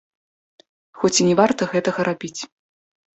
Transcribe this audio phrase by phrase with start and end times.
[1.01, 2.41] Хоць і не варта гэтага рабіць.